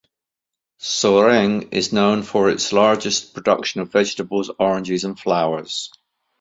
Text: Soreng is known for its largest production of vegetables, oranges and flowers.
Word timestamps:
Soreng 0.79 1.71
is 1.75 1.93
known 1.93 2.23
for 2.23 2.49
its 2.49 2.73
largest 2.73 3.35
production 3.35 3.81
of 3.81 3.91
vegetables, 3.91 4.49
oranges 4.57 5.03
and 5.03 5.19
flowers. 5.19 5.91